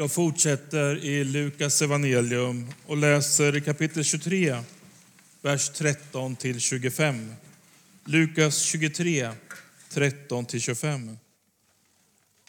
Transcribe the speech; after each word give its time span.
Jag 0.00 0.12
fortsätter 0.12 1.04
i 1.04 1.24
Lukas 1.24 1.82
evangelium 1.82 2.66
och 2.86 2.96
läser 2.96 3.56
i 3.56 3.60
kapitel 3.60 4.04
23, 4.04 4.62
vers 5.42 5.70
13 5.70 6.36
till 6.36 6.60
25. 6.60 7.34
Lukas 8.04 8.58
23, 8.58 9.30
13 9.90 10.44
till 10.44 10.60
25. 10.60 11.18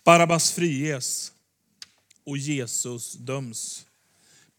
Barabbas 0.04 0.52
friges 0.52 1.32
och 2.26 2.38
Jesus 2.38 3.14
döms. 3.14 3.86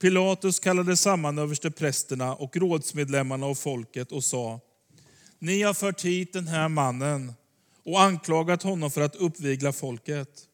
Pilatus 0.01 0.59
kallade 0.59 0.97
samman 0.97 1.39
översteprästerna 1.39 2.35
och 2.35 2.57
rådsmedlemmarna 2.57 3.47
och 3.47 3.59
folket 3.59 4.13
och 4.13 4.25
sa 4.25 4.61
Ni 5.39 5.63
har 5.63 5.75
fört 5.75 6.05
hit 6.05 6.33
den 6.33 6.49
här 6.49 6.69
mannen 6.69 7.33
och 7.85 8.03
anklagat 8.03 8.63
honom 8.63 8.91
för 8.91 9.01
att 9.01 9.17
uppvigla 9.17 9.73
folket. 9.73 10.47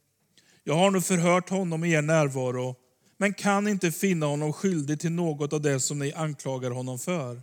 Jag 0.69 0.75
har 0.75 0.91
nu 0.91 1.01
förhört 1.01 1.51
honom 1.51 1.85
i 1.85 1.93
er 1.93 2.03
närvaro, 2.03 2.77
men 3.17 3.35
kan 3.35 3.69
inte 3.69 3.93
finna 3.93 4.27
honom 4.27 4.53
skyldig 4.53 5.01
till 5.01 5.13
något 5.13 5.53
av 5.53 5.61
det 5.61 5.81
som 5.81 5.99
ni 5.99 6.13
anklagar 6.13 6.71
honom 6.71 6.99
för. 6.99 7.41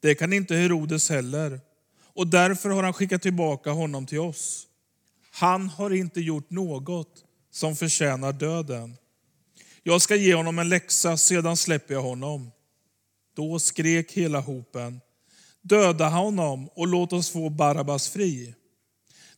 Det 0.00 0.14
kan 0.14 0.32
inte 0.32 0.56
Herodes 0.56 1.10
heller, 1.10 1.60
och 2.14 2.26
därför 2.26 2.70
har 2.70 2.82
han 2.82 2.92
skickat 2.92 3.22
tillbaka 3.22 3.70
honom 3.70 4.06
till 4.06 4.18
oss. 4.18 4.66
Han 5.30 5.68
har 5.68 5.90
inte 5.90 6.20
gjort 6.20 6.50
något 6.50 7.24
som 7.50 7.76
förtjänar 7.76 8.32
döden. 8.32 8.96
Jag 9.82 10.02
ska 10.02 10.16
ge 10.16 10.34
honom 10.34 10.58
en 10.58 10.68
läxa, 10.68 11.16
sedan 11.16 11.56
släpper 11.56 11.94
jag 11.94 12.02
honom. 12.02 12.50
Då 13.36 13.58
skrek 13.58 14.12
hela 14.12 14.40
hopen. 14.40 15.00
Döda 15.62 16.08
honom 16.08 16.68
och 16.68 16.86
låt 16.86 17.12
oss 17.12 17.30
få 17.30 17.48
Barabbas 17.48 18.08
fri. 18.08 18.54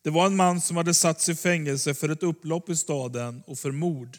Det 0.02 0.10
var 0.10 0.26
en 0.26 0.36
man 0.36 0.60
som 0.60 0.76
hade 0.76 0.94
satts 0.94 1.28
i 1.28 1.34
fängelse 1.34 1.94
för 1.94 2.08
ett 2.08 2.22
upplopp 2.22 2.68
i 2.68 2.76
staden 2.76 3.42
och 3.46 3.58
för 3.58 3.70
mord. 3.70 4.18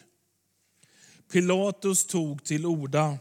Pilatus 1.32 2.06
tog 2.06 2.44
till 2.44 2.66
orda. 2.66 3.18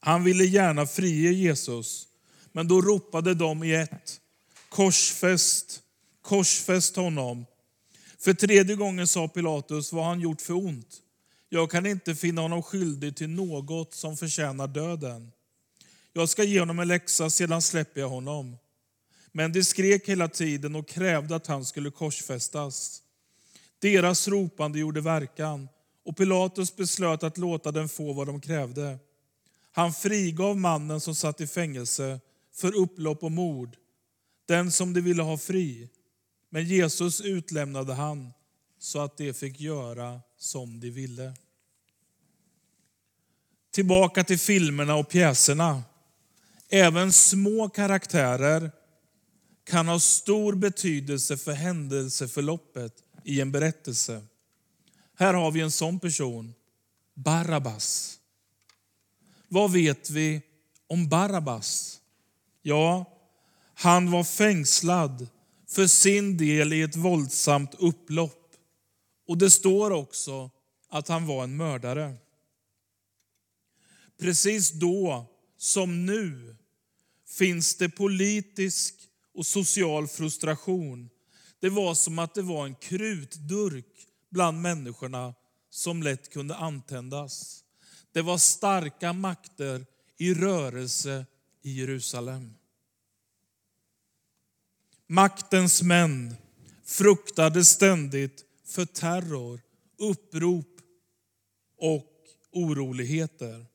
Han 0.00 0.24
ville 0.24 0.44
gärna 0.44 0.86
frige 0.86 1.32
Jesus, 1.32 2.08
men 2.52 2.68
då 2.68 2.80
ropade 2.80 3.34
de 3.34 3.64
i 3.64 3.74
ett. 3.74 4.20
Korsfäst, 4.68 5.82
korsfäst 6.22 6.96
honom. 6.96 7.46
För 8.18 8.34
tredje 8.34 8.76
gången 8.76 9.06
sa 9.06 9.28
Pilatus, 9.28 9.92
vad 9.92 10.04
han 10.04 10.20
gjort 10.20 10.40
för 10.40 10.54
ont? 10.54 11.02
Jag 11.48 11.70
kan 11.70 11.86
inte 11.86 12.14
finna 12.14 12.40
honom 12.40 12.62
skyldig 12.62 13.16
till 13.16 13.30
något 13.30 13.94
som 13.94 14.16
förtjänar 14.16 14.66
döden. 14.66 15.32
Jag 16.12 16.28
ska 16.28 16.44
ge 16.44 16.60
honom 16.60 16.78
en 16.78 16.88
läxa, 16.88 17.30
sedan 17.30 17.62
släpper 17.62 18.00
jag 18.00 18.08
honom. 18.08 18.56
Men 19.36 19.52
de 19.52 19.64
skrek 19.64 20.08
hela 20.08 20.28
tiden 20.28 20.76
och 20.76 20.88
krävde 20.88 21.36
att 21.36 21.46
han 21.46 21.64
skulle 21.64 21.90
korsfästas. 21.90 23.02
Deras 23.78 24.28
ropande 24.28 24.78
gjorde 24.78 25.00
verkan 25.00 25.68
och 26.04 26.16
Pilatus 26.16 26.76
beslöt 26.76 27.22
att 27.22 27.38
låta 27.38 27.72
dem 27.72 27.88
få 27.88 28.12
vad 28.12 28.26
de 28.26 28.40
krävde. 28.40 28.98
Han 29.72 29.92
frigav 29.92 30.56
mannen 30.56 31.00
som 31.00 31.14
satt 31.14 31.40
i 31.40 31.46
fängelse 31.46 32.20
för 32.54 32.76
upplopp 32.76 33.22
och 33.22 33.32
mord, 33.32 33.76
den 34.46 34.72
som 34.72 34.92
de 34.92 35.00
ville 35.00 35.22
ha 35.22 35.38
fri. 35.38 35.88
Men 36.50 36.64
Jesus 36.64 37.20
utlämnade 37.20 37.94
han 37.94 38.32
så 38.78 39.00
att 39.00 39.16
de 39.16 39.32
fick 39.32 39.60
göra 39.60 40.20
som 40.38 40.80
de 40.80 40.90
ville. 40.90 41.34
Tillbaka 43.70 44.24
till 44.24 44.38
filmerna 44.38 44.94
och 44.94 45.08
pjäserna. 45.08 45.82
Även 46.68 47.12
små 47.12 47.68
karaktärer 47.68 48.70
kan 49.66 49.88
ha 49.88 50.00
stor 50.00 50.54
betydelse 50.54 51.36
för 51.36 51.52
händelseförloppet 51.52 52.92
i 53.24 53.40
en 53.40 53.52
berättelse. 53.52 54.24
Här 55.14 55.34
har 55.34 55.50
vi 55.50 55.60
en 55.60 55.70
sån 55.70 56.00
person, 56.00 56.54
Barabbas. 57.14 58.18
Vad 59.48 59.72
vet 59.72 60.10
vi 60.10 60.42
om 60.86 61.08
Barabbas? 61.08 62.00
Ja, 62.62 63.04
han 63.74 64.10
var 64.10 64.24
fängslad 64.24 65.28
för 65.68 65.86
sin 65.86 66.36
del 66.36 66.72
i 66.72 66.82
ett 66.82 66.96
våldsamt 66.96 67.74
upplopp. 67.78 68.52
Och 69.28 69.38
det 69.38 69.50
står 69.50 69.90
också 69.90 70.50
att 70.88 71.08
han 71.08 71.26
var 71.26 71.44
en 71.44 71.56
mördare. 71.56 72.14
Precis 74.18 74.72
då 74.72 75.26
som 75.56 76.06
nu 76.06 76.56
finns 77.28 77.74
det 77.76 77.88
politisk 77.88 78.94
och 79.36 79.46
social 79.46 80.08
frustration. 80.08 81.10
Det 81.60 81.68
var 81.68 81.94
som 81.94 82.18
att 82.18 82.34
det 82.34 82.42
var 82.42 82.66
en 82.66 82.74
krutdurk 82.74 84.08
bland 84.30 84.62
människorna 84.62 85.34
som 85.70 86.02
lätt 86.02 86.32
kunde 86.32 86.56
antändas. 86.56 87.64
Det 88.12 88.22
var 88.22 88.38
starka 88.38 89.12
makter 89.12 89.86
i 90.16 90.34
rörelse 90.34 91.26
i 91.62 91.70
Jerusalem. 91.80 92.54
Maktens 95.06 95.82
män 95.82 96.36
fruktade 96.84 97.64
ständigt 97.64 98.44
för 98.64 98.84
terror, 98.84 99.60
upprop 99.98 100.80
och 101.78 102.12
oroligheter. 102.52 103.66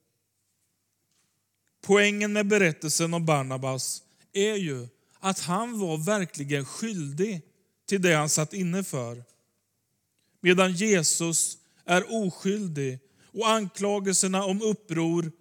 Poängen 1.81 2.33
med 2.33 2.47
berättelsen 2.47 3.13
om 3.13 3.25
Barnabas 3.25 4.03
är 4.33 4.55
ju 4.55 4.87
att 5.21 5.39
han 5.39 5.79
var 5.79 5.97
verkligen 5.97 6.65
skyldig 6.65 7.41
till 7.85 8.01
det 8.01 8.13
han 8.13 8.29
satt 8.29 8.53
inne 8.53 8.83
för. 8.83 9.23
Medan 10.41 10.73
Jesus 10.73 11.57
är 11.85 12.05
oskyldig 12.07 12.99
och 13.25 13.49
anklagelserna 13.49 14.45
om 14.45 14.61
uppror 14.61 15.31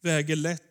väger 0.00 0.36
lätt. 0.36 0.62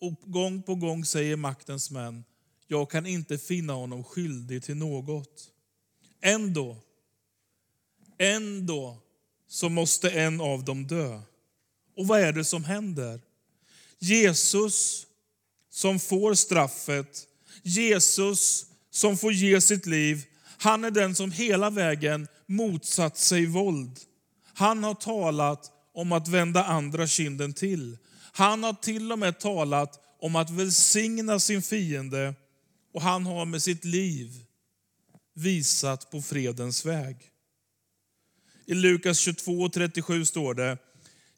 Och 0.00 0.14
gång 0.24 0.62
på 0.62 0.74
gång 0.74 1.04
säger 1.04 1.36
maktens 1.36 1.90
män, 1.90 2.24
jag 2.66 2.90
kan 2.90 3.06
inte 3.06 3.38
finna 3.38 3.72
honom 3.72 4.04
skyldig 4.04 4.62
till 4.62 4.76
något. 4.76 5.50
Ändå, 6.20 6.76
ändå 8.18 8.98
så 9.48 9.68
måste 9.68 10.10
en 10.10 10.40
av 10.40 10.64
dem 10.64 10.86
dö. 10.86 11.20
Och 11.96 12.06
vad 12.06 12.20
är 12.20 12.32
det 12.32 12.44
som 12.44 12.64
händer? 12.64 13.20
Jesus 13.98 15.07
som 15.78 15.98
får 15.98 16.34
straffet, 16.34 17.26
Jesus 17.62 18.66
som 18.90 19.18
får 19.18 19.32
ge 19.32 19.60
sitt 19.60 19.86
liv, 19.86 20.24
han 20.58 20.84
är 20.84 20.90
den 20.90 21.14
som 21.14 21.32
hela 21.32 21.70
vägen 21.70 22.28
motsatt 22.46 23.18
sig 23.18 23.46
våld. 23.46 23.98
Han 24.54 24.84
har 24.84 24.94
talat 24.94 25.70
om 25.94 26.12
att 26.12 26.28
vända 26.28 26.64
andra 26.64 27.06
kinden 27.06 27.52
till. 27.52 27.98
Han 28.32 28.62
har 28.62 28.72
till 28.72 29.12
och 29.12 29.18
med 29.18 29.40
talat 29.40 30.00
om 30.20 30.36
att 30.36 30.50
välsigna 30.50 31.40
sin 31.40 31.62
fiende 31.62 32.34
och 32.94 33.02
han 33.02 33.26
har 33.26 33.44
med 33.44 33.62
sitt 33.62 33.84
liv 33.84 34.44
visat 35.34 36.10
på 36.10 36.22
fredens 36.22 36.86
väg. 36.86 37.16
I 38.66 38.74
Lukas 38.74 39.26
22.37 39.26 40.24
står 40.24 40.54
det, 40.54 40.78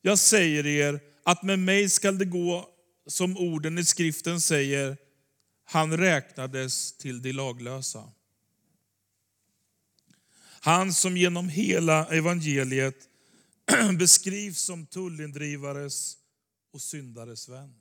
jag 0.03 0.19
säger 0.19 0.67
er 0.67 1.01
att 1.25 1.43
med 1.43 1.59
mig 1.59 1.91
skall 1.91 2.19
det 2.19 2.25
gå 2.25 2.69
som 3.10 3.37
orden 3.37 3.78
i 3.78 3.84
skriften 3.84 4.41
säger, 4.41 4.97
han 5.65 5.97
räknades 5.97 6.97
till 6.97 7.22
de 7.22 7.32
laglösa. 7.32 8.12
Han 10.60 10.94
som 10.94 11.16
genom 11.16 11.48
hela 11.48 12.06
evangeliet 12.06 12.97
beskrivs 13.98 14.60
som 14.60 14.87
tullindrivares 14.87 16.16
och 16.72 16.81
syndares 16.81 17.48
vän. 17.48 17.75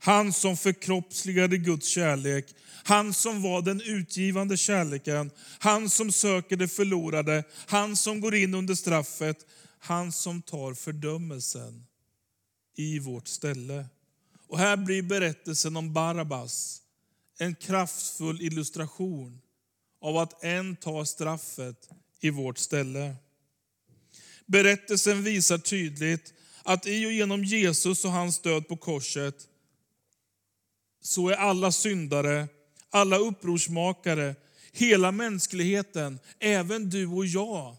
Han 0.00 0.32
som 0.32 0.56
förkroppsligade 0.56 1.58
Guds 1.58 1.88
kärlek, 1.88 2.54
han 2.84 3.14
som 3.14 3.42
var 3.42 3.62
den 3.62 3.80
utgivande 3.80 4.56
kärleken, 4.56 5.30
han 5.58 5.90
som 5.90 6.12
söker 6.12 6.56
det 6.56 6.68
förlorade, 6.68 7.44
han 7.66 7.96
som 7.96 8.20
går 8.20 8.34
in 8.34 8.54
under 8.54 8.74
straffet, 8.74 9.46
han 9.78 10.12
som 10.12 10.42
tar 10.42 10.74
fördömelsen 10.74 11.87
i 12.78 12.98
vårt 12.98 13.28
ställe. 13.28 13.86
Och 14.46 14.58
här 14.58 14.76
blir 14.76 15.02
berättelsen 15.02 15.76
om 15.76 15.92
Barabbas 15.92 16.82
en 17.38 17.54
kraftfull 17.54 18.42
illustration 18.42 19.40
av 20.00 20.16
att 20.16 20.44
en 20.44 20.76
tar 20.76 21.04
straffet 21.04 21.88
i 22.20 22.30
vårt 22.30 22.58
ställe. 22.58 23.16
Berättelsen 24.46 25.22
visar 25.22 25.58
tydligt 25.58 26.34
att 26.62 26.86
i 26.86 27.06
och 27.06 27.12
genom 27.12 27.44
Jesus 27.44 28.04
och 28.04 28.10
hans 28.10 28.38
död 28.42 28.68
på 28.68 28.76
korset 28.76 29.48
så 31.02 31.28
är 31.28 31.34
alla 31.34 31.72
syndare, 31.72 32.48
alla 32.90 33.18
upprorsmakare, 33.18 34.34
hela 34.72 35.12
mänskligheten, 35.12 36.18
även 36.38 36.90
du 36.90 37.06
och 37.06 37.26
jag, 37.26 37.76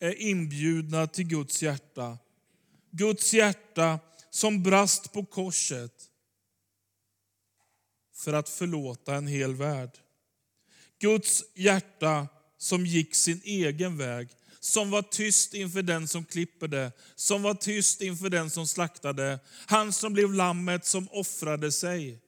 är 0.00 0.22
inbjudna 0.22 1.06
till 1.06 1.26
Guds 1.26 1.62
hjärta 1.62 2.18
Guds 2.98 3.34
hjärta 3.34 4.00
som 4.30 4.62
brast 4.62 5.12
på 5.12 5.24
korset 5.24 6.10
för 8.14 8.32
att 8.32 8.48
förlåta 8.48 9.14
en 9.14 9.26
hel 9.26 9.54
värld. 9.54 9.90
Guds 10.98 11.44
hjärta 11.54 12.28
som 12.58 12.86
gick 12.86 13.14
sin 13.14 13.40
egen 13.44 13.96
väg, 13.96 14.28
som 14.60 14.90
var 14.90 15.02
tyst 15.02 15.54
inför 15.54 15.82
den 15.82 16.08
som 16.08 16.24
klipper 16.24 16.68
det, 16.68 16.92
som 17.14 17.42
var 17.42 17.54
tyst 17.54 18.00
inför 18.00 18.28
den 18.28 18.50
som 18.50 18.66
slaktade. 18.66 19.40
Han 19.66 19.92
som 19.92 20.12
blev 20.12 20.32
lammet 20.32 20.86
som 20.86 21.08
offrade 21.08 21.72
sig 21.72 22.20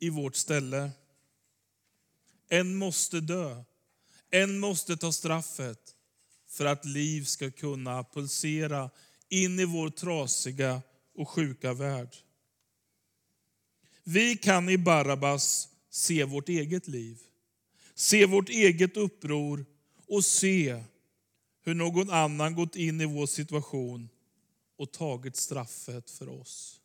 i 0.00 0.10
vårt 0.10 0.36
ställe. 0.36 0.90
En 2.48 2.76
måste 2.76 3.20
dö, 3.20 3.64
en 4.30 4.58
måste 4.58 4.96
ta 4.96 5.12
straffet 5.12 5.94
för 6.48 6.64
att 6.64 6.84
liv 6.84 7.24
ska 7.24 7.50
kunna 7.50 8.04
pulsera 8.04 8.90
in 9.28 9.60
i 9.60 9.64
vår 9.64 9.90
trasiga 9.90 10.82
och 11.14 11.28
sjuka 11.28 11.72
värld. 11.72 12.16
Vi 14.04 14.36
kan 14.36 14.68
i 14.68 14.78
Barabbas 14.78 15.68
se 15.90 16.24
vårt 16.24 16.48
eget 16.48 16.88
liv, 16.88 17.18
se 17.94 18.26
vårt 18.26 18.48
eget 18.48 18.96
uppror 18.96 19.66
och 20.08 20.24
se 20.24 20.82
hur 21.64 21.74
någon 21.74 22.10
annan 22.10 22.54
gått 22.54 22.76
in 22.76 23.00
i 23.00 23.04
vår 23.04 23.26
situation 23.26 24.08
och 24.76 24.92
tagit 24.92 25.36
straffet 25.36 26.10
för 26.10 26.28
oss. 26.28 26.80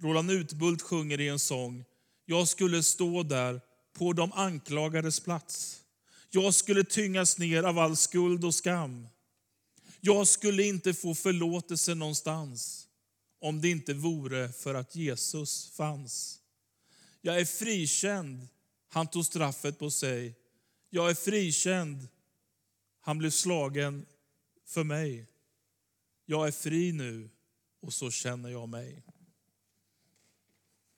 Roland 0.00 0.30
Utbult 0.30 0.82
sjunger 0.82 1.20
i 1.20 1.28
en 1.28 1.38
sång, 1.38 1.84
jag 2.24 2.48
skulle 2.48 2.82
stå 2.82 3.22
där 3.22 3.60
på 3.92 4.12
de 4.12 4.32
anklagades 4.32 5.20
plats. 5.20 5.80
Jag 6.30 6.54
skulle 6.54 6.84
tyngas 6.84 7.38
ner 7.38 7.62
av 7.62 7.78
all 7.78 7.96
skuld 7.96 8.44
och 8.44 8.54
skam. 8.54 9.06
Jag 10.06 10.28
skulle 10.28 10.62
inte 10.62 10.94
få 10.94 11.14
förlåtelse 11.14 11.94
någonstans 11.94 12.88
om 13.40 13.60
det 13.60 13.68
inte 13.68 13.94
vore 13.94 14.52
för 14.52 14.74
att 14.74 14.96
Jesus 14.96 15.70
fanns. 15.70 16.40
Jag 17.20 17.40
är 17.40 17.44
frikänd, 17.44 18.48
han 18.88 19.06
tog 19.06 19.26
straffet 19.26 19.78
på 19.78 19.90
sig. 19.90 20.34
Jag 20.90 21.10
är 21.10 21.14
frikänd, 21.14 22.08
han 23.00 23.18
blev 23.18 23.30
slagen 23.30 24.06
för 24.64 24.84
mig. 24.84 25.26
Jag 26.24 26.46
är 26.48 26.52
fri 26.52 26.92
nu 26.92 27.30
och 27.80 27.92
så 27.92 28.10
känner 28.10 28.48
jag 28.48 28.68
mig. 28.68 29.02